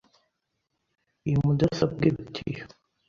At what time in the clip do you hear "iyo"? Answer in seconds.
2.51-2.63